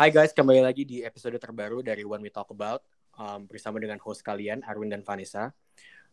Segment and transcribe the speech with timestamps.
[0.00, 2.80] Hai guys, kembali lagi di episode terbaru dari When We Talk About
[3.20, 5.52] um, bersama dengan host kalian Arwin dan Vanessa.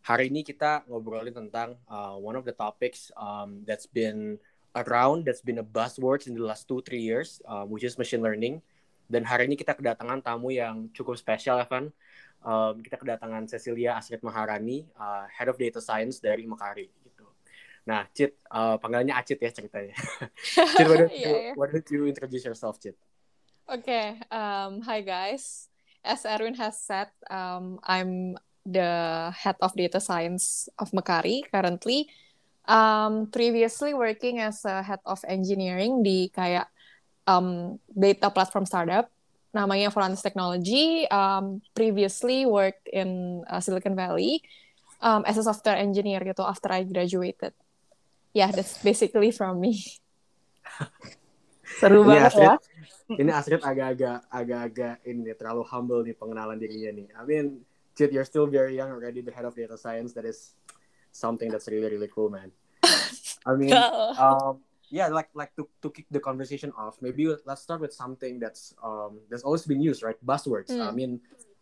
[0.04, 4.36] Hari ini kita ngobrolin tentang uh, one of the topics um, that's been
[4.76, 8.20] around, that's been a buzzword in the last two three years, uh, which is machine
[8.20, 8.60] learning.
[9.08, 11.88] Dan hari ini kita kedatangan tamu yang cukup spesial, Evan.
[12.44, 16.92] Um, kita kedatangan Cecilia Asrit Maharani, uh, Head of Data Science dari Makari.
[16.92, 17.24] Gitu.
[17.88, 19.96] Nah, Cit, uh, panggilannya Acit ya ceritanya.
[20.76, 21.54] Cit, why don't, you, yeah, yeah.
[21.56, 23.00] why don't you introduce yourself, Cit?
[23.68, 24.16] Okay.
[24.32, 25.68] Um, hi, guys.
[26.00, 32.08] As Erwin has said, um, I'm the head of data science of Makari currently.
[32.64, 36.72] Um, previously working as a head of engineering di kayak
[37.28, 39.12] um, data platform startup
[39.52, 41.04] namanya Volantis Technology.
[41.12, 44.48] Um, previously worked in uh, Silicon Valley
[45.04, 47.52] um, as a software engineer gitu after I graduated.
[48.32, 49.84] Yeah, that's basically from me.
[51.84, 52.56] Seru banget ya
[53.16, 57.08] ini Astrid agak-agak agak-agak ini terlalu humble nih pengenalan dirinya nih.
[57.16, 57.46] I mean,
[57.98, 60.14] Chit, you're still very young already, the head of data science.
[60.14, 60.54] That is
[61.10, 62.54] something that's really really cool, man.
[63.48, 63.74] I mean,
[64.22, 68.38] um, yeah, like like to to kick the conversation off, maybe let's start with something
[68.38, 70.20] that's um that's always been used, right?
[70.22, 70.70] Buzzwords.
[70.70, 70.84] Mm.
[70.84, 71.12] I mean,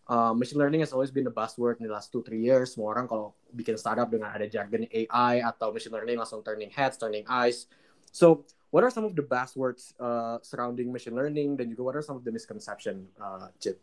[0.08, 2.76] uh, machine learning has always been the buzzword in the last two three years.
[2.76, 6.98] Semua orang kalau bikin startup dengan ada jargon AI atau machine learning langsung turning heads,
[6.98, 7.66] turning eyes.
[8.12, 12.04] So what are some of the buzzwords uh, surrounding machine learning dan juga what are
[12.04, 13.80] some of the misconception, uh, Oke,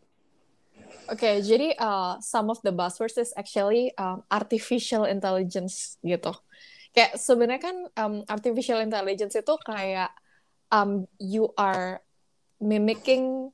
[1.09, 6.29] okay, jadi uh, some of the buzzwords is actually um, artificial intelligence gitu.
[6.93, 10.13] Kayak sebenarnya kan um, artificial intelligence itu kayak
[10.69, 11.97] um, you are
[12.61, 13.49] mimicking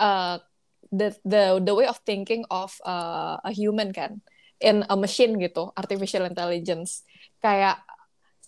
[0.00, 0.40] uh,
[0.88, 4.24] the the the way of thinking of uh, a human kan
[4.56, 7.04] in a machine gitu, artificial intelligence.
[7.44, 7.84] Kayak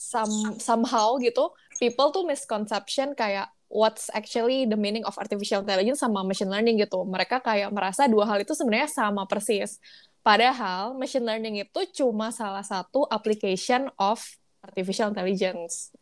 [0.00, 6.20] some somehow gitu people tuh misconception kayak what's actually the meaning of artificial intelligence sama
[6.20, 7.02] machine learning gitu.
[7.08, 9.80] Mereka kayak merasa dua hal itu sebenarnya sama persis.
[10.20, 14.20] Padahal machine learning itu cuma salah satu application of
[14.60, 15.96] artificial intelligence.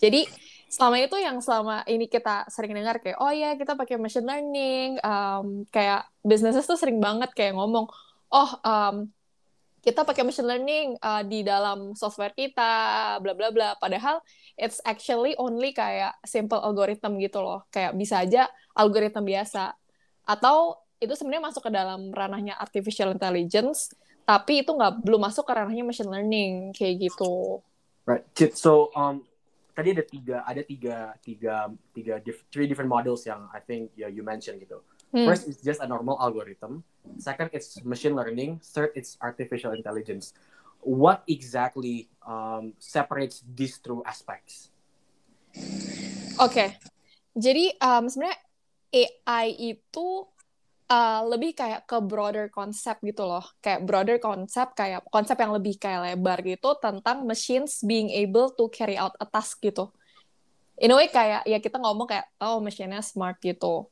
[0.00, 0.24] Jadi
[0.72, 4.96] selama itu yang selama ini kita sering dengar kayak oh ya kita pakai machine learning
[5.04, 7.84] um, kayak businesses tuh sering banget kayak ngomong
[8.32, 9.12] oh um,
[9.82, 13.74] kita pakai machine learning uh, di dalam software kita, bla bla bla.
[13.82, 14.22] Padahal
[14.54, 17.66] it's actually only kayak simple algorithm gitu loh.
[17.74, 18.46] Kayak bisa aja
[18.78, 19.74] algoritma biasa.
[20.22, 23.90] Atau itu sebenarnya masuk ke dalam ranahnya artificial intelligence,
[24.22, 27.58] tapi itu nggak belum masuk ke ranahnya machine learning kayak gitu.
[28.06, 28.22] Right.
[28.54, 29.26] So um,
[29.74, 32.22] tadi ada tiga ada tiga tiga tiga
[32.54, 34.78] three different models yang I think ya you mentioned gitu.
[35.12, 35.28] Hmm.
[35.28, 36.84] First, it's just a normal algorithm.
[37.20, 38.64] Second, it's machine learning.
[38.64, 40.32] Third, it's artificial intelligence.
[40.80, 44.72] What exactly um, separates these two aspects?
[46.40, 46.68] Oke, okay.
[47.36, 48.40] jadi um, sebenarnya
[48.88, 50.24] AI itu
[50.88, 55.76] uh, lebih kayak ke broader concept gitu loh, kayak broader concept kayak konsep yang lebih
[55.76, 59.92] kayak lebar gitu tentang machines being able to carry out a task gitu.
[60.80, 63.91] In a way kayak ya kita ngomong kayak oh machine-nya smart gitu.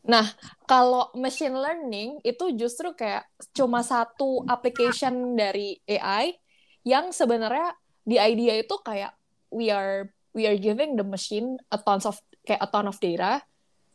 [0.00, 0.24] Nah,
[0.64, 6.40] kalau machine learning itu justru kayak cuma satu application dari AI
[6.88, 9.12] yang sebenarnya di idea itu kayak
[9.52, 12.16] we are we are giving the machine a tons of
[12.48, 13.44] kayak a ton of data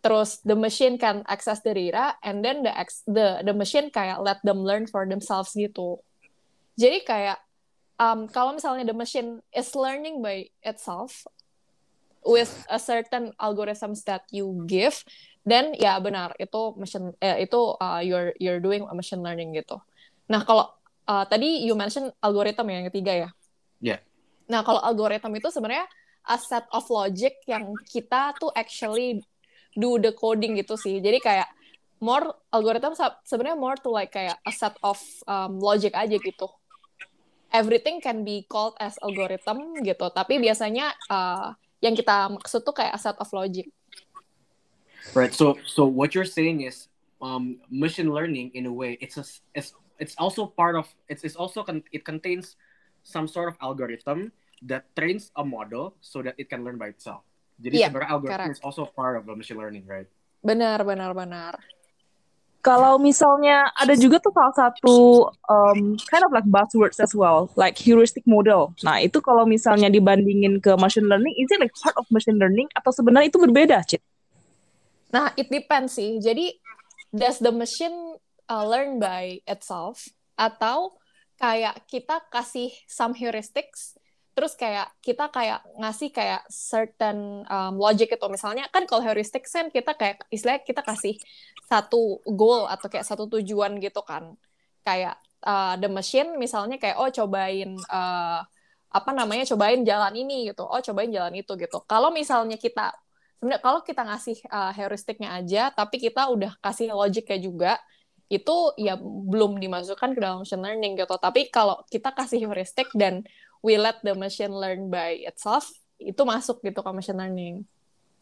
[0.05, 2.69] terus the machine can access the data and then the
[3.09, 5.97] the the machine kayak let them learn for themselves gitu.
[6.77, 7.41] Jadi kayak
[7.97, 11.25] um, kalau misalnya the machine is learning by itself
[12.25, 15.05] with a certain algorithms that you give
[15.45, 19.77] dan ya benar itu machine eh, itu uh, you're you're doing machine learning gitu.
[20.25, 20.73] Nah kalau
[21.05, 23.29] uh, tadi you mention algoritma yang ketiga ya.
[23.77, 23.99] Yeah.
[24.49, 25.85] Nah kalau algoritma itu sebenarnya
[26.25, 29.21] a set of logic yang kita tuh actually
[29.77, 30.97] do the coding gitu sih.
[30.97, 31.45] Jadi kayak
[32.01, 34.97] more algoritma sebenarnya more to like kayak a set of
[35.29, 36.49] um, logic aja gitu.
[37.53, 40.09] Everything can be called as algorithm gitu.
[40.09, 41.53] Tapi biasanya uh,
[41.83, 43.67] yang kita maksud tuh kayak set of logic.
[45.13, 45.33] Right.
[45.33, 46.89] So so what you're saying is
[47.21, 51.35] um, machine learning in a way it's a it's it's also part of it's, it's
[51.35, 52.57] also con- it contains
[53.05, 54.31] some sort of algorithm
[54.65, 57.21] that trains a model so that it can learn by itself.
[57.61, 58.59] Jadi yeah, sebenarnya algorithm correct.
[58.59, 60.09] is also part of the machine learning, right?
[60.43, 61.55] Benar, benar, benar.
[62.65, 67.77] Kalau misalnya ada juga tuh salah satu um, kind of like buzzwords as well, like
[67.77, 68.73] heuristic model.
[68.81, 72.65] Nah itu kalau misalnya dibandingin ke machine learning, is it like part of machine learning
[72.73, 74.01] atau sebenarnya itu berbeda, Cit?
[75.13, 76.17] Nah, it depends sih.
[76.17, 76.57] Jadi,
[77.13, 78.17] does the machine
[78.49, 80.97] uh, learn by itself atau
[81.39, 83.95] kayak kita kasih some heuristics
[84.35, 89.71] terus kayak kita kayak ngasih kayak certain um, logic itu misalnya kan kalau heuristic kan
[89.71, 91.15] kita kayak istilahnya kita kasih
[91.71, 94.35] satu goal atau kayak satu tujuan gitu kan.
[94.83, 95.17] Kayak
[95.47, 98.43] uh, the machine misalnya kayak oh cobain uh,
[98.91, 100.67] apa namanya cobain jalan ini gitu.
[100.67, 101.79] Oh cobain jalan itu gitu.
[101.87, 102.91] Kalau misalnya kita
[103.39, 107.73] sebenarnya kalau kita ngasih uh, heuristiknya aja tapi kita udah kasih logiknya juga
[108.25, 111.15] itu ya belum dimasukkan ke dalam machine learning gitu.
[111.15, 113.23] Tapi kalau kita kasih heuristik dan
[113.63, 115.69] we let the machine learn by itself
[116.01, 117.55] itu masuk gitu ke machine learning.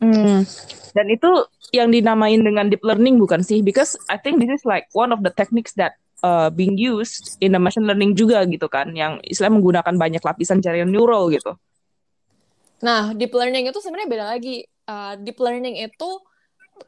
[0.04, 0.44] Hmm.
[0.92, 1.32] Dan itu
[1.72, 3.64] yang dinamain dengan deep learning bukan sih?
[3.64, 7.56] Because I think this is like one of the techniques that uh, being used in
[7.56, 11.56] the machine learning juga gitu kan, yang istilah menggunakan banyak lapisan jaringan neural gitu.
[12.84, 14.68] Nah, deep learning itu sebenarnya beda lagi.
[14.84, 16.10] Uh, deep learning itu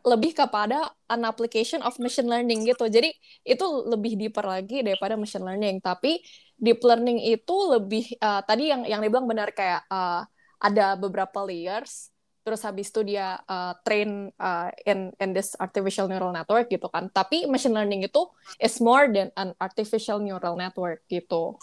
[0.03, 2.89] lebih kepada an application of machine learning gitu.
[2.89, 3.13] Jadi
[3.45, 5.79] itu lebih deeper lagi daripada machine learning.
[5.79, 6.19] Tapi
[6.59, 10.25] deep learning itu lebih uh, tadi yang yang dibilang benar kayak uh,
[10.59, 12.11] ada beberapa layers.
[12.45, 17.09] Terus habis itu dia uh, train uh, in in this artificial neural network gitu kan.
[17.09, 18.21] Tapi machine learning itu
[18.61, 21.57] is more than an artificial neural network gitu.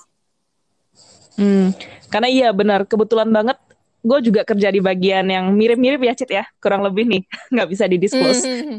[1.40, 1.72] Hmm,
[2.12, 3.56] karena iya benar kebetulan banget
[4.02, 7.22] gue juga kerja di bagian yang mirip-mirip ya Cit ya kurang lebih nih
[7.54, 8.78] nggak bisa didisclose mm-hmm.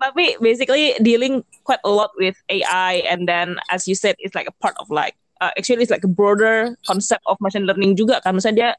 [0.00, 4.48] tapi basically dealing quite a lot with AI and then as you said it's like
[4.48, 8.24] a part of like uh, actually it's like a broader concept of machine learning juga
[8.24, 8.70] kan misalnya dia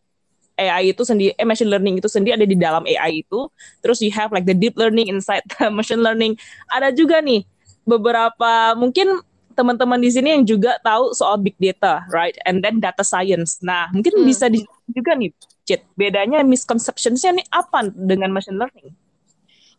[0.56, 3.52] AI itu sendiri, eh machine learning itu sendiri ada di dalam AI itu.
[3.84, 6.40] Terus you have like the deep learning inside the machine learning.
[6.72, 7.44] Ada juga nih
[7.84, 9.20] beberapa mungkin
[9.56, 12.36] teman-teman di sini yang juga tahu soal big data, right?
[12.44, 13.63] And then data science.
[13.63, 14.28] Nah, mungkin hmm.
[14.28, 14.62] bisa di,
[14.92, 15.31] juga nih
[15.66, 15.81] Cit.
[15.98, 18.94] Bedanya misconceptionsnya nih apa dengan machine learning?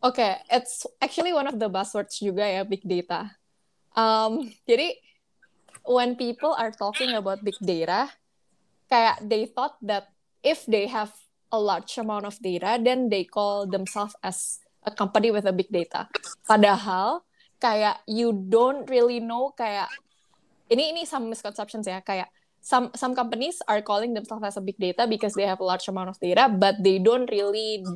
[0.02, 3.32] Oke, okay, it's actually one of the buzzwords juga ya big data.
[3.96, 4.96] Um, jadi
[5.87, 8.11] when people are talking about big data,
[8.90, 10.12] kayak they thought that
[10.46, 11.11] if they have
[11.50, 15.67] a large amount of data, then they call themselves as a company with a big
[15.75, 16.06] data.
[16.46, 17.25] Padahal
[17.56, 19.88] kayak you don't really know kayak
[20.69, 22.29] ini ini some misconceptions ya kayak
[22.61, 25.87] some some companies are calling themselves as a big data because they have a large
[25.87, 27.87] amount of data but they don't really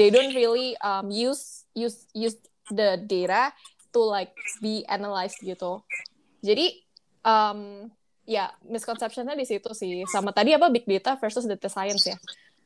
[0.00, 2.40] they don't really um, use use use
[2.72, 3.52] the data
[3.92, 4.32] to like
[4.64, 5.84] be analyzed gitu.
[6.40, 6.84] Jadi
[7.24, 7.92] um,
[8.24, 10.04] ya misconceptionnya di situ sih.
[10.08, 12.16] Sama tadi apa big data versus data science ya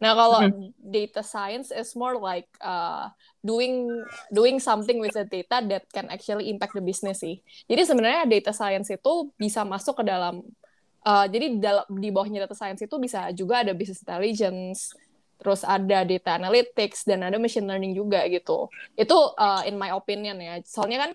[0.02, 0.74] nah kalau mm-hmm.
[0.82, 3.06] data science is more like uh,
[3.38, 3.86] doing
[4.34, 7.38] doing something with the data that can actually impact the business sih
[7.70, 10.42] jadi sebenarnya data science itu bisa masuk ke dalam
[11.02, 14.94] Uh, jadi dalam di bawahnya data science itu bisa juga ada business intelligence,
[15.34, 18.70] terus ada data analytics dan ada machine learning juga gitu.
[18.94, 20.62] Itu uh, in my opinion ya.
[20.62, 21.10] Soalnya kan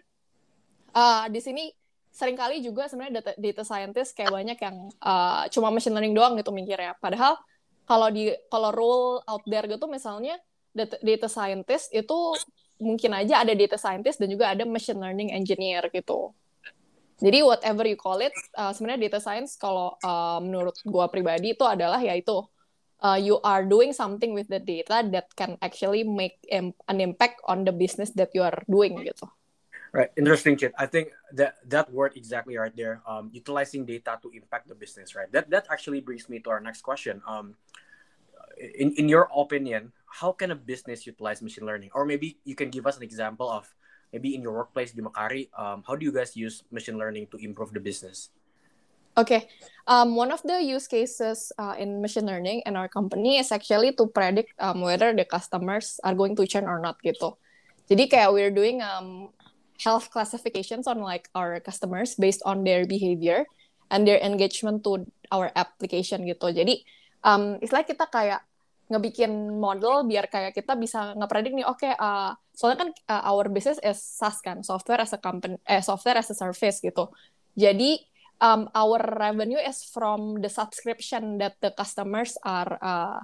[0.92, 1.72] uh, di sini
[2.12, 6.36] sering kali juga sebenarnya data, data scientist kayak banyak yang uh, cuma machine learning doang
[6.36, 7.00] gitu mikirnya.
[7.00, 7.40] Padahal
[7.88, 10.36] kalau di kalau role out there gitu misalnya
[10.76, 12.36] data, data scientist itu
[12.78, 16.36] mungkin aja ada data scientist dan juga ada machine learning engineer gitu.
[17.18, 21.66] Jadi whatever you call it, uh, sebenarnya data science kalau uh, menurut gua pribadi itu
[21.66, 22.46] adalah yaitu
[23.02, 27.66] uh, you are doing something with the data that can actually make an impact on
[27.66, 29.26] the business that you are doing gitu.
[29.98, 30.78] Right, interesting, Chit.
[30.78, 35.18] I think that that word exactly right there, um, utilizing data to impact the business,
[35.18, 35.26] right?
[35.34, 37.18] That that actually brings me to our next question.
[37.26, 37.58] Um,
[38.62, 42.70] in in your opinion, how can a business utilize machine learning, or maybe you can
[42.70, 43.66] give us an example of
[44.14, 47.42] maybe in your workplace di Makari, um, how do you guys use machine learning to
[47.42, 48.30] improve the business?
[49.18, 49.50] Okay,
[49.90, 53.98] um, one of the use cases uh, in machine learning in our company is actually
[53.98, 57.34] to predict um, whether the customers are going to churn or not gitu.
[57.88, 59.32] Jadi kayak we're doing um,
[59.82, 63.46] health classifications on like our customers based on their behavior
[63.90, 66.52] and their engagement to our application gitu.
[66.52, 66.82] Jadi
[67.24, 68.42] um, istilah kita kayak
[68.88, 73.52] ngebikin model biar kayak kita bisa ngepredik nih oke okay, uh, soalnya kan uh, our
[73.52, 77.12] business is SaaS kan software as a company eh software as a service gitu
[77.60, 78.00] jadi
[78.40, 83.20] um, our revenue is from the subscription that the customers are uh,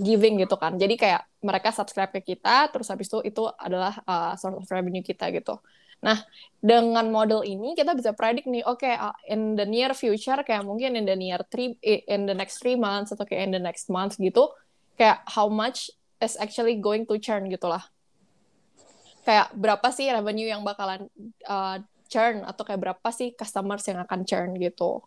[0.00, 4.32] giving gitu kan jadi kayak mereka subscribe ke kita terus habis itu itu adalah uh,
[4.38, 5.58] source of revenue kita gitu
[5.98, 6.22] Nah,
[6.62, 10.62] dengan model ini kita bisa predik nih, oke, okay, uh, in the near future kayak
[10.62, 13.90] mungkin in the near three, in the next three months atau kayak in the next
[13.90, 14.46] month gitu,
[14.94, 15.90] kayak how much
[16.22, 17.82] is actually going to churn gitu lah.
[19.26, 21.10] Kayak berapa sih revenue yang bakalan
[21.50, 25.02] uh, churn atau kayak berapa sih customers yang akan churn gitu.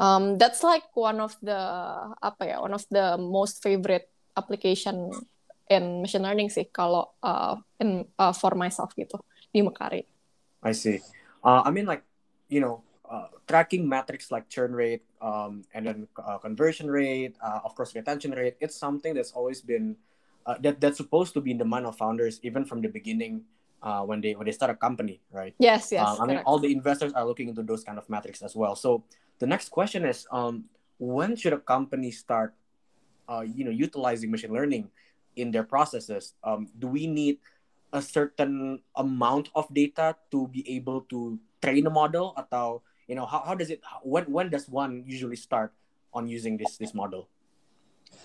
[0.00, 1.60] Um, that's like one of the
[2.24, 5.10] apa ya, one of the most favorite application
[5.70, 9.16] in machine learning sih kalau uh, in uh, for myself gitu
[9.52, 10.04] di Mekari.
[10.62, 11.00] I see.
[11.42, 12.06] Uh, I mean, like,
[12.48, 17.60] you know, uh, tracking metrics like churn rate, um, and then uh, conversion rate, uh,
[17.64, 18.56] of course, retention rate.
[18.60, 19.96] It's something that's always been
[20.46, 23.42] uh, that that's supposed to be in the mind of founders even from the beginning
[23.82, 25.54] uh, when they when they start a company, right?
[25.58, 26.06] Yes, yes.
[26.06, 28.74] Um, I mean, all the investors are looking into those kind of metrics as well.
[28.76, 29.04] So
[29.38, 30.64] the next question is, um,
[30.98, 32.54] when should a company start,
[33.28, 34.90] uh, you know, utilizing machine learning
[35.36, 36.34] in their processes?
[36.44, 37.38] Um, do we need
[37.92, 43.26] a certain amount of data to be able to train a model, atau you know,
[43.26, 43.80] how, how does it?
[44.02, 45.72] When when does one usually start
[46.12, 47.28] on using this this model?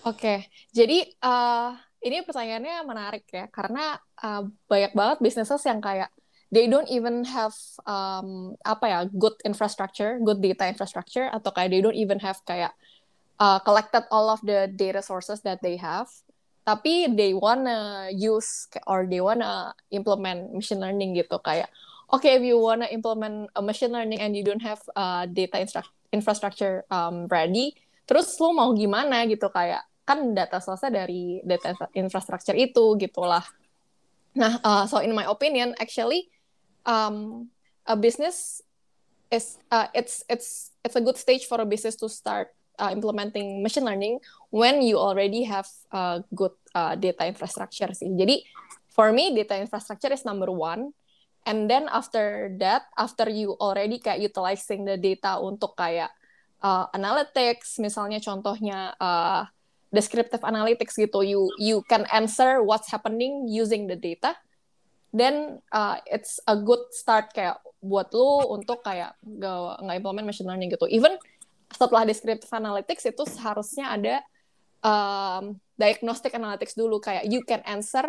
[0.04, 0.38] Oke, okay.
[0.70, 1.72] jadi uh,
[2.04, 6.10] ini pertanyaannya menarik ya karena uh, banyak banget bisnisnya yang kayak
[6.48, 7.52] they don't even have
[7.84, 12.72] um, apa ya good infrastructure, good data infrastructure atau kayak they don't even have kayak
[13.38, 16.10] uh, collected all of the data sources that they have.
[16.68, 21.72] Tapi they wanna use or they wanna implement machine learning gitu kayak
[22.12, 25.64] okay if you wanna implement a machine learning and you don't have uh, data
[26.12, 27.72] infrastructure um, ready,
[28.04, 33.44] terus lo mau gimana gitu kayak kan data source dari data infrastructure itu gitulah.
[34.36, 36.28] Nah, uh, so in my opinion, actually,
[36.84, 37.48] um,
[37.84, 38.60] a business
[39.28, 43.62] is uh, it's it's it's a good stage for a business to start uh, implementing
[43.62, 44.22] machine learning
[44.54, 48.08] when you already have a good uh, data infrastructure sih.
[48.14, 48.46] Jadi
[48.88, 50.94] for me data infrastructure is number one.
[51.48, 56.12] And then after that, after you already kayak utilizing the data untuk kayak
[56.60, 59.48] uh, analytics, misalnya contohnya uh,
[59.88, 64.36] descriptive analytics gitu you you can answer what's happening using the data
[65.16, 70.68] then uh, it's a good start kayak buat lu untuk kayak nggak implement machine learning
[70.68, 71.16] gitu even
[71.72, 74.16] setelah descriptive analytics itu seharusnya ada
[74.82, 78.04] um, diagnostic analytics dulu kayak you can answer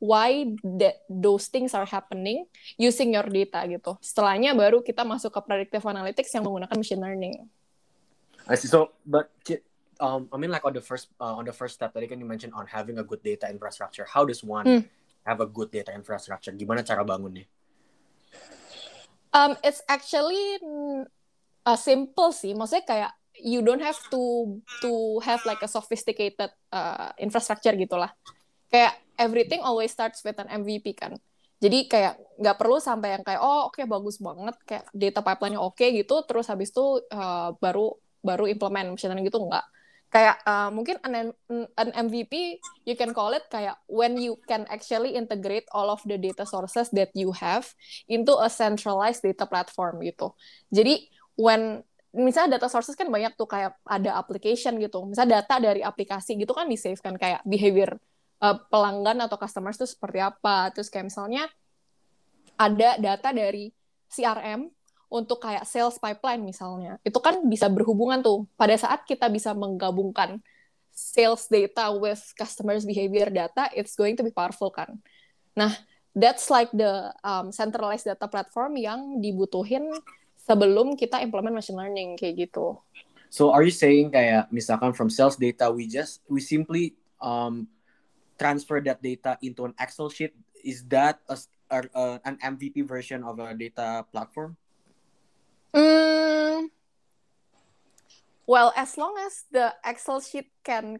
[0.00, 0.48] why
[0.80, 2.48] that those things are happening
[2.80, 4.00] using your data gitu.
[4.00, 7.36] Setelahnya baru kita masuk ke predictive analytics yang menggunakan machine learning.
[8.48, 8.66] I see.
[8.66, 9.28] So, but
[10.00, 12.24] um, I mean, like on the first uh, on the first step tadi kan you
[12.24, 14.08] mention on having a good data infrastructure.
[14.08, 14.82] How does one hmm.
[15.28, 16.50] have a good data infrastructure?
[16.56, 17.44] Gimana cara bangunnya?
[19.30, 20.58] Um, it's actually
[21.66, 22.52] uh, simple sih.
[22.56, 28.12] Maksudnya kayak you don't have to to have like a sophisticated uh, infrastructure gitulah.
[28.70, 31.16] Kayak everything always starts with an MVP kan.
[31.60, 35.60] Jadi kayak nggak perlu sampai yang kayak oh oke okay, bagus banget kayak data pipeline-nya
[35.60, 37.92] oke okay, gitu terus habis itu uh, baru
[38.24, 39.64] baru implement learning gitu nggak
[40.10, 41.30] kayak uh, mungkin an,
[41.78, 46.18] an MVP you can call it kayak when you can actually integrate all of the
[46.18, 47.70] data sources that you have
[48.10, 50.34] into a centralized data platform gitu.
[50.74, 51.06] Jadi
[51.40, 51.80] when
[52.12, 55.08] misalnya data sources kan banyak tuh kayak ada application gitu.
[55.08, 57.96] Misalnya data dari aplikasi gitu kan di save kan kayak behavior
[58.44, 60.68] uh, pelanggan atau customers itu seperti apa.
[60.76, 61.48] Terus kayak misalnya
[62.60, 63.72] ada data dari
[64.12, 64.68] CRM
[65.10, 68.46] untuk kayak sales pipeline misalnya, itu kan bisa berhubungan tuh.
[68.54, 70.38] Pada saat kita bisa menggabungkan
[70.94, 75.02] sales data with customers behavior data, it's going to be powerful kan.
[75.58, 75.74] Nah,
[76.14, 79.90] that's like the um, centralized data platform yang dibutuhin
[80.50, 82.74] sebelum kita implement machine learning kayak gitu.
[83.30, 87.70] So are you saying kayak misalkan from sales data we just we simply um,
[88.34, 90.34] transfer that data into an Excel sheet?
[90.66, 91.38] Is that a,
[91.70, 94.58] a, a an MVP version of a data platform?
[95.70, 96.74] Mm,
[98.50, 100.98] well, as long as the Excel sheet can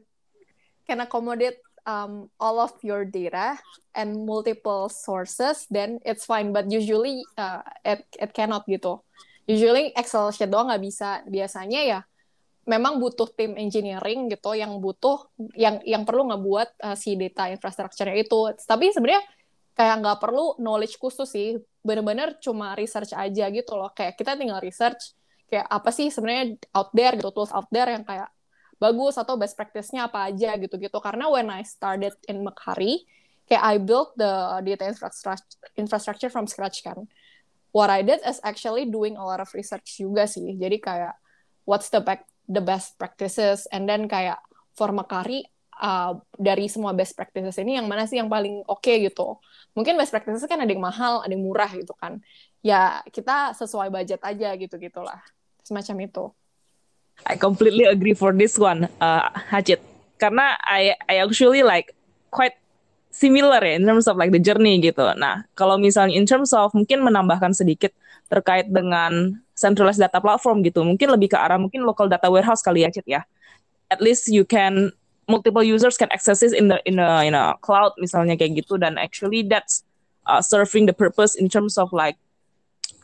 [0.87, 3.59] can accommodate um, all of your data
[3.99, 6.55] and multiple sources, then it's fine.
[6.55, 9.03] But usually uh, it it cannot gitu.
[9.51, 11.27] Usually Excel sheet doang nggak bisa.
[11.27, 12.01] Biasanya ya
[12.71, 15.27] memang butuh tim engineering gitu yang butuh
[15.59, 18.55] yang yang perlu ngebuat uh, si data infrastructure itu.
[18.55, 19.27] Tapi sebenarnya
[19.75, 24.61] kayak nggak perlu knowledge khusus sih bener-bener cuma research aja gitu loh kayak kita tinggal
[24.61, 25.17] research
[25.49, 28.29] kayak apa sih sebenarnya out there gitu tools out there yang kayak
[28.77, 33.09] bagus atau best practice-nya apa aja gitu-gitu karena when I started in Macari
[33.49, 37.09] kayak I built the data infrastructure infrastructure from scratch kan
[37.71, 41.15] what I did is actually doing a lot of research juga sih jadi kayak
[41.65, 44.43] what's the back the best practices and then kayak
[44.75, 45.47] for Macari
[45.81, 49.41] uh, dari semua best practices ini yang mana sih yang paling oke okay, gitu.
[49.73, 52.21] Mungkin best practices kan ada yang mahal, ada yang murah gitu kan.
[52.61, 55.23] Ya kita sesuai budget aja gitu gitulah.
[55.65, 56.25] Semacam itu.
[57.29, 59.81] I completely agree for this one, uh, Hajit.
[60.17, 61.93] Karena I I actually like
[62.33, 62.57] quite
[63.11, 65.03] similar ya in terms of like the journey gitu.
[65.19, 67.91] Nah, kalau misalnya in terms of mungkin menambahkan sedikit
[68.31, 72.87] terkait dengan centralized data platform gitu, mungkin lebih ke arah mungkin local data warehouse kali
[72.87, 73.27] ya, Cit ya.
[73.91, 74.95] At least you can
[75.27, 78.79] multiple users can access it in the in a in a cloud misalnya kayak gitu
[78.79, 79.87] dan actually that's
[80.27, 82.19] uh, serving the purpose in terms of like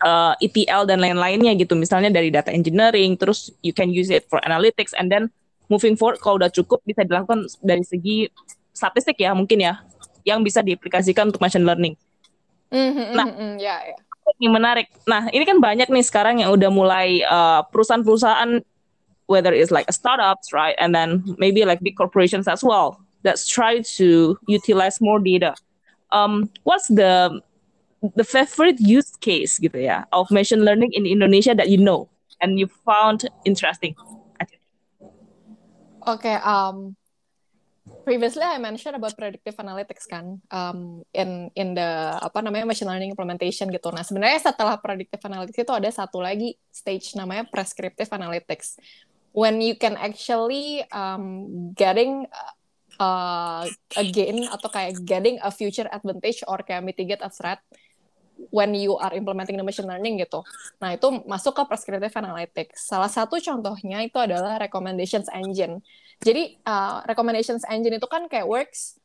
[0.03, 1.79] uh, ETL dan lain-lainnya gitu.
[1.79, 5.31] Misalnya dari data engineering, terus you can use it for analytics, and then
[5.71, 8.31] moving forward kalau udah cukup bisa dilakukan dari segi
[8.77, 9.81] statistik ya mungkin ya,
[10.27, 11.95] yang bisa diaplikasikan untuk machine learning.
[12.75, 13.97] Mm-hmm, nah, mm-hmm, ya, ya.
[14.43, 14.91] Ini menarik.
[15.07, 18.59] Nah, ini kan banyak nih sekarang yang udah mulai uh, perusahaan-perusahaan
[19.31, 23.47] whether it's like a startups, right, and then maybe like big corporations as well that's
[23.47, 25.55] try to utilize more data.
[26.13, 27.43] Um, what's the
[28.15, 32.07] the favorite use case gitu ya of machine learning in Indonesia that you know
[32.39, 33.99] and you found interesting?
[36.07, 36.95] Okay, um,
[38.07, 43.11] previously I mentioned about predictive analytics kan um, in in the apa namanya machine learning
[43.11, 43.91] implementation gitu.
[43.91, 48.79] Nah sebenarnya setelah predictive analytics itu ada satu lagi stage namanya prescriptive analytics.
[49.35, 52.31] When you can actually um, getting
[53.03, 53.67] uh,
[54.15, 57.59] gain atau kayak getting a future advantage or kayak mitigate a threat
[58.53, 60.45] when you are implementing the machine learning gitu.
[60.81, 62.85] Nah, itu masuk ke prescriptive analytics.
[62.85, 65.81] Salah satu contohnya itu adalah recommendations engine.
[66.23, 68.97] Jadi, uh, recommendations engine itu kan kayak works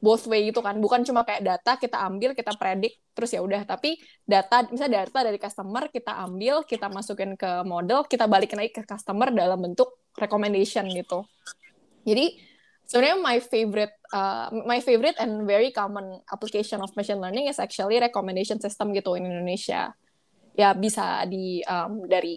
[0.00, 0.80] both way gitu kan.
[0.80, 3.66] Bukan cuma kayak data kita ambil, kita predik, terus ya udah.
[3.68, 8.72] Tapi data, misalnya data dari customer kita ambil, kita masukin ke model, kita balikin lagi
[8.72, 11.26] ke customer dalam bentuk recommendation gitu.
[12.08, 12.32] Jadi,
[12.90, 18.02] sebenarnya my favorite uh, my favorite and very common application of machine learning is actually
[18.02, 19.94] recommendation system gitu in Indonesia
[20.58, 22.34] ya bisa di um, dari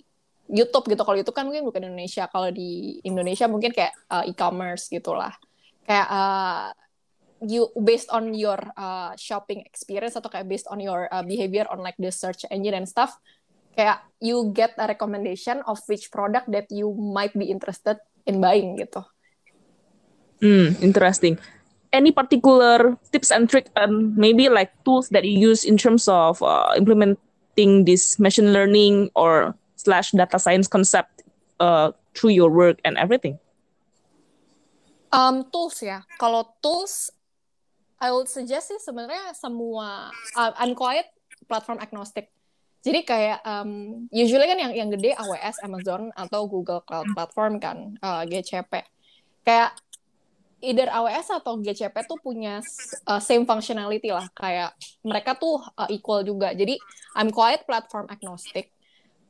[0.51, 1.01] YouTube gitu.
[1.03, 2.27] Kalau itu kan mungkin bukan Indonesia.
[2.27, 5.31] Kalau di Indonesia mungkin kayak uh, e-commerce gitulah.
[5.87, 6.67] Kayak uh,
[7.43, 11.83] you based on your uh, shopping experience atau kayak based on your uh, behavior on
[11.83, 13.19] like the search engine and stuff
[13.73, 17.97] kayak you get a recommendation of which product that you might be interested
[18.29, 19.01] in buying gitu.
[20.39, 21.41] Hmm, interesting.
[21.93, 26.41] Any particular tips and trick and maybe like tools that you use in terms of
[26.41, 31.27] uh, implementing this machine learning or slash data science concept
[31.59, 33.37] uh, through your work and everything?
[35.11, 36.07] Um, tools ya.
[36.17, 37.11] Kalau tools,
[38.01, 40.09] I would suggest sih sebenarnya semua
[40.39, 41.11] uh, unquiet
[41.45, 42.31] platform agnostic.
[42.83, 47.95] Jadi kayak um, usually kan yang yang gede AWS, Amazon atau Google Cloud Platform kan,
[48.03, 48.83] uh, GCP.
[49.47, 49.77] Kayak
[50.63, 52.63] either AWS atau GCP tuh punya
[53.05, 54.71] uh, same functionality lah kayak
[55.03, 56.79] mereka tuh uh, equal juga jadi
[57.19, 58.71] I'm quite platform agnostic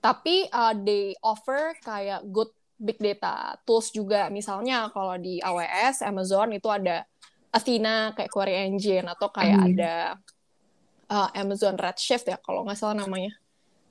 [0.03, 6.51] tapi uh, they offer kayak good big data tools juga misalnya kalau di AWS Amazon
[6.51, 7.07] itu ada
[7.55, 9.69] Athena kayak query engine atau kayak hmm.
[9.71, 9.93] ada
[11.07, 13.31] uh, Amazon Redshift ya kalau nggak salah namanya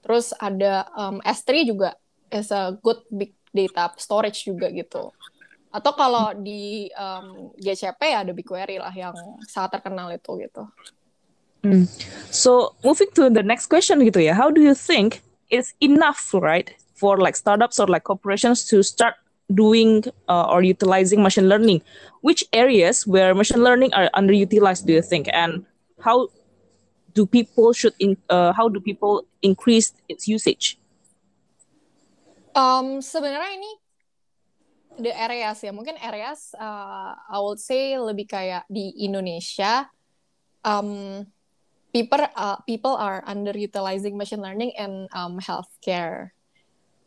[0.05, 1.97] terus ada um, S3 juga
[2.29, 5.09] is a good big data storage juga gitu
[5.73, 9.17] atau kalau di um, GCP ya ada BigQuery lah yang
[9.49, 10.69] sangat terkenal itu gitu.
[11.65, 11.89] Hmm.
[12.29, 16.73] So moving to the next question gitu ya, how do you think it's enough right
[16.97, 19.15] for like startups or like corporations to start
[19.53, 21.85] doing uh, or utilizing machine learning?
[22.25, 25.69] Which areas where machine learning are underutilized do you think, and
[26.01, 26.33] how
[27.13, 30.81] do people should in, uh, how do people increase its usage?
[32.57, 33.73] Um, sebenarnya ini
[35.01, 39.89] the areas ya mungkin areas uh, I would say lebih kayak di Indonesia
[40.65, 41.25] um,
[41.95, 46.33] people uh, people are underutilizing machine learning in um, healthcare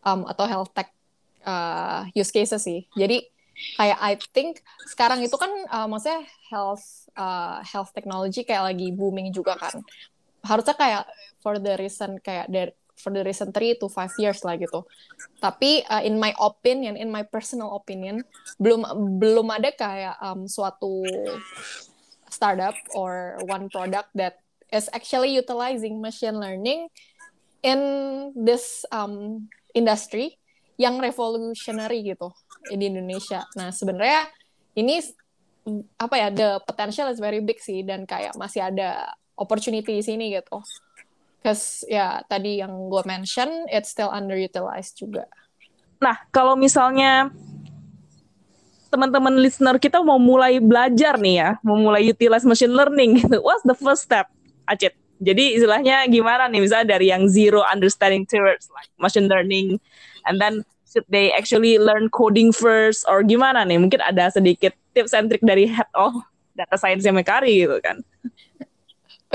[0.05, 0.93] um, atau health tech
[1.43, 3.25] uh, use cases sih jadi
[3.79, 9.33] kayak I think sekarang itu kan uh, maksudnya health uh, health technology kayak lagi booming
[9.33, 9.81] juga kan
[10.45, 11.03] harusnya kayak
[11.41, 14.87] for the reason kayak dari for the recent three to five years lah gitu.
[15.43, 18.23] Tapi uh, in my opinion, in my personal opinion,
[18.55, 18.87] belum
[19.19, 21.03] belum ada kayak um, suatu
[22.31, 24.41] startup or one product that
[24.73, 26.89] is actually utilizing machine learning
[27.65, 27.80] in
[28.34, 30.38] this um, industry
[30.75, 32.30] yang revolutionary gitu
[32.69, 33.45] di Indonesia.
[33.56, 34.28] Nah sebenarnya
[34.75, 34.99] ini
[35.97, 40.25] apa ya the potential is very big sih dan kayak masih ada opportunity di sini
[40.36, 40.62] gitu.
[41.41, 45.30] Because ya tadi yang gue mention, it's still underutilized juga.
[46.01, 47.30] Nah, kalau misalnya
[48.89, 53.62] teman-teman listener kita mau mulai belajar nih ya, mau mulai utilize machine learning gitu, what's
[53.62, 54.25] the first step,
[54.65, 54.93] Acit?
[55.23, 59.80] Jadi istilahnya gimana nih, misalnya dari yang zero understanding towards like machine learning,
[60.28, 63.80] and then should they actually learn coding first, or gimana nih?
[63.80, 66.19] Mungkin ada sedikit tips and trick dari head of
[66.56, 68.04] data science yang Mekari gitu kan.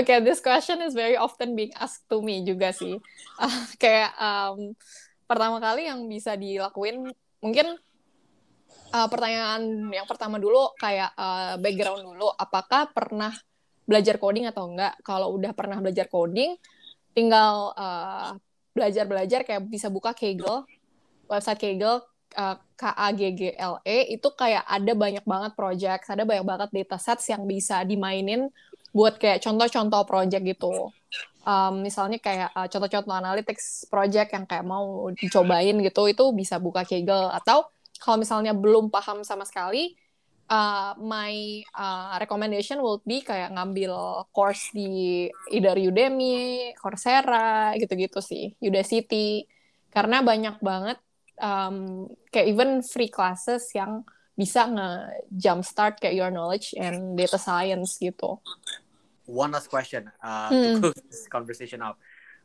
[0.00, 2.96] Okay, this question is very often being asked to me juga sih.
[3.36, 4.72] Uh, kayak um,
[5.28, 7.12] pertama kali yang bisa dilakuin
[7.44, 7.76] mungkin
[8.96, 12.32] uh, pertanyaan yang pertama dulu kayak uh, background dulu.
[12.36, 13.36] Apakah pernah
[13.90, 14.94] belajar coding atau enggak?
[15.02, 16.54] Kalau udah pernah belajar coding,
[17.10, 18.38] tinggal uh,
[18.70, 20.62] belajar-belajar kayak bisa buka Kaggle,
[21.26, 22.06] website Kaggle
[22.38, 26.46] uh, K A G G L E itu kayak ada banyak banget project, ada banyak
[26.46, 28.46] banget datasets yang bisa dimainin
[28.94, 30.94] buat kayak contoh-contoh project gitu.
[31.42, 36.86] Um, misalnya kayak uh, contoh-contoh analytics project yang kayak mau dicobain gitu, itu bisa buka
[36.86, 37.66] Kaggle atau
[37.98, 39.98] kalau misalnya belum paham sama sekali,
[40.50, 48.58] uh, my uh, recommendation would be kayak ngambil course di either Udemy, Coursera, gitu-gitu sih,
[48.58, 49.46] Udacity.
[49.94, 50.98] Karena banyak banget
[51.38, 54.02] um, kayak even free classes yang
[54.34, 58.38] bisa nge-jumpstart kayak your knowledge and data science gitu.
[59.30, 60.58] One last question uh, hmm.
[60.58, 61.98] to close this conversation up.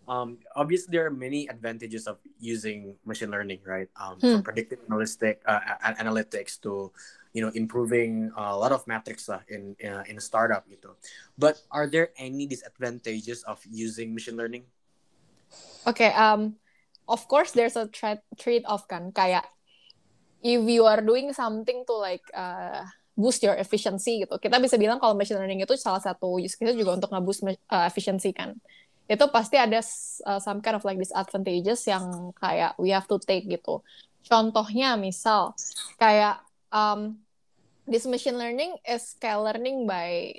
[0.05, 3.89] Um, obviously, there are many advantages of using machine learning, right?
[3.97, 4.37] Um, hmm.
[4.37, 6.93] From predictive analytic, uh, analytics to
[7.35, 10.95] you know improving a lot of metrics lah in uh, in a startup gitu.
[11.35, 14.63] But are there any disadvantages of using machine learning?
[15.83, 16.55] Okay, um,
[17.11, 19.43] of course there's a trade trade off kan kayak
[20.39, 22.87] if you are doing something to like uh,
[23.19, 24.39] boost your efficiency gitu.
[24.39, 27.83] Kita bisa bilang kalau machine learning itu salah satu use case juga untuk nge-boost uh,
[27.83, 28.55] efficiency kan.
[29.11, 29.83] Itu pasti ada
[30.23, 33.83] uh, some kind of like disadvantages yang kayak we have to take gitu.
[34.23, 35.51] Contohnya misal
[35.99, 36.39] kayak
[36.73, 37.24] um,
[37.89, 40.33] this machine learning is kayak learning by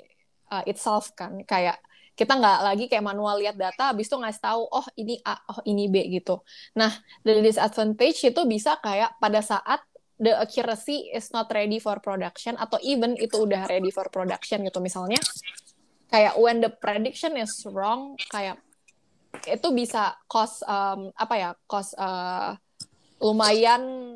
[0.51, 1.43] uh, itself kan.
[1.43, 1.79] Kayak
[2.17, 5.59] kita nggak lagi kayak manual lihat data habis itu ngasih tahu oh ini A oh
[5.69, 6.41] ini B gitu.
[6.73, 6.89] Nah
[7.21, 9.85] the disadvantage itu bisa kayak pada saat
[10.17, 14.81] the accuracy is not ready for production atau even itu udah ready for production gitu.
[14.81, 15.21] Misalnya
[16.09, 18.57] kayak when the prediction is wrong kayak
[19.45, 22.57] itu bisa cost um, apa ya cost uh,
[23.21, 24.06] lumayan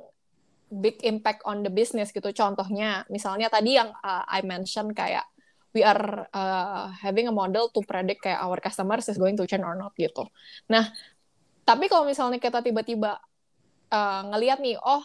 [0.72, 2.32] big impact on the business gitu.
[2.32, 5.28] Contohnya, misalnya tadi yang uh, I mention kayak
[5.76, 9.68] we are uh, having a model to predict kayak our customers is going to churn
[9.68, 10.28] or not gitu.
[10.72, 10.88] Nah,
[11.68, 13.20] tapi kalau misalnya kita tiba-tiba
[13.92, 15.04] uh, ngelihat nih, oh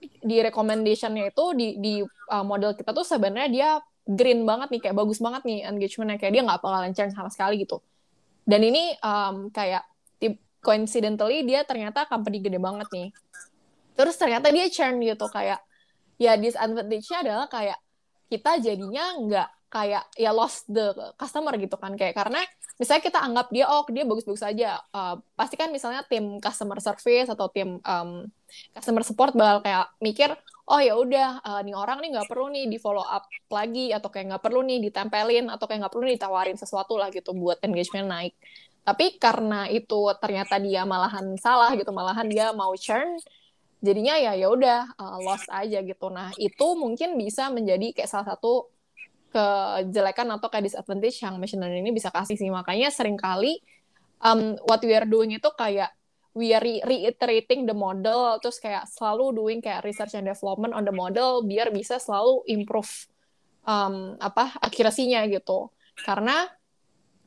[0.00, 3.70] di recommendationnya itu di di uh, model kita tuh sebenarnya dia
[4.06, 7.62] green banget nih, kayak bagus banget nih engagementnya, kayak dia nggak bakalan churn sama sekali
[7.62, 7.82] gitu.
[8.46, 9.84] Dan ini um, kayak
[10.60, 13.08] coincidentally dia ternyata company gede banget nih
[14.00, 15.60] terus ternyata dia churn gitu kayak
[16.16, 17.76] ya disadvantage-nya adalah kayak
[18.32, 21.92] kita jadinya nggak kayak ya lost the customer gitu kan.
[22.00, 22.40] Kayak karena
[22.80, 27.28] misalnya kita anggap dia oh dia bagus-bagus aja uh, pasti kan misalnya tim customer service
[27.28, 28.24] atau tim um,
[28.72, 30.32] customer support bakal kayak mikir
[30.64, 34.08] oh ya udah uh, nih orang nih nggak perlu nih di follow up lagi atau
[34.08, 37.60] kayak nggak perlu nih ditempelin atau kayak nggak perlu nih ditawarin sesuatu lah gitu buat
[37.60, 38.34] engagement naik.
[38.80, 43.20] Tapi karena itu ternyata dia malahan salah gitu malahan dia mau churn
[43.80, 46.06] jadinya ya ya udah uh, lost aja gitu.
[46.12, 48.68] Nah itu mungkin bisa menjadi kayak salah satu
[49.30, 52.52] kejelekan atau kayak disadvantage yang machine learning ini bisa kasih sih.
[52.52, 53.58] Makanya sering kali
[54.20, 55.90] um, what we are doing itu kayak
[56.36, 60.86] we are re reiterating the model terus kayak selalu doing kayak research and development on
[60.86, 62.90] the model biar bisa selalu improve
[63.64, 65.72] um, apa akurasinya gitu.
[66.04, 66.46] Karena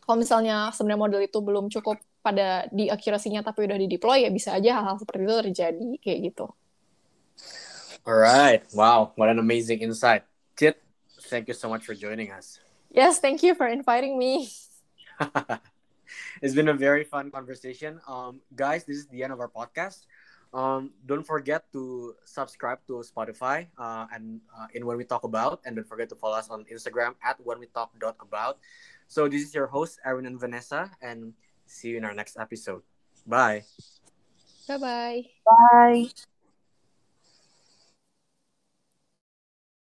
[0.03, 4.31] kalau misalnya sebenarnya model itu belum cukup pada di akurasinya tapi udah di deploy ya
[4.31, 6.45] bisa aja hal-hal seperti itu terjadi kayak gitu.
[8.07, 10.23] Alright, wow, what an amazing insight,
[10.55, 10.79] Chit.
[11.27, 12.63] Thank you so much for joining us.
[12.91, 14.47] Yes, thank you for inviting me.
[16.43, 17.99] it's been a very fun conversation.
[18.07, 20.05] Um, guys, this is the end of our podcast.
[20.53, 25.61] Um, don't forget to subscribe to Spotify uh, and uh, in When We Talk About,
[25.65, 28.59] and don't forget to follow us on Instagram at When We Talk About.
[29.07, 31.33] So this is your host, Aaron and Vanessa, and
[31.65, 32.83] See you in our next episode.
[33.25, 33.63] Bye.
[34.67, 35.25] Bye-bye.
[35.45, 36.09] Bye.